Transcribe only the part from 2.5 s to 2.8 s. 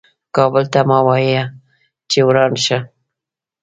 شه.